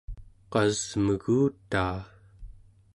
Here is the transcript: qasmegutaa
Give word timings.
qasmegutaa 0.51 1.97